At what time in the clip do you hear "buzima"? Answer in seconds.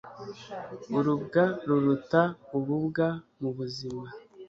3.57-4.07